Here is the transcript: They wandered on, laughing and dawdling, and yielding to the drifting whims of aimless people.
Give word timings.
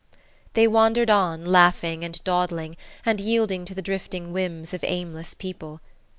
They 0.53 0.67
wandered 0.67 1.11
on, 1.11 1.45
laughing 1.45 2.03
and 2.03 2.23
dawdling, 2.23 2.75
and 3.05 3.21
yielding 3.21 3.65
to 3.65 3.75
the 3.75 3.83
drifting 3.83 4.33
whims 4.33 4.73
of 4.73 4.83
aimless 4.83 5.35
people. 5.35 5.79